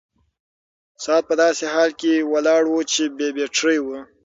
[1.03, 3.87] ساعت په داسې حال کې ولاړ و چې بې بيټرۍ و.